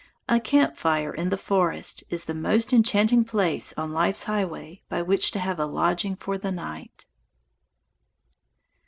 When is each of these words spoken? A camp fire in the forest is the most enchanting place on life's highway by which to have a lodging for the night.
A 0.27 0.39
camp 0.39 0.77
fire 0.77 1.13
in 1.13 1.29
the 1.29 1.37
forest 1.37 2.03
is 2.09 2.25
the 2.25 2.33
most 2.33 2.73
enchanting 2.73 3.23
place 3.23 3.71
on 3.77 3.93
life's 3.93 4.23
highway 4.23 4.81
by 4.89 5.03
which 5.03 5.29
to 5.29 5.37
have 5.37 5.59
a 5.59 5.67
lodging 5.67 6.15
for 6.15 6.39
the 6.39 6.51
night. 6.51 7.05